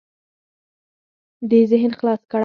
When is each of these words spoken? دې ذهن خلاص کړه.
دې 1.49 1.59
ذهن 1.71 1.91
خلاص 1.99 2.21
کړه. 2.29 2.39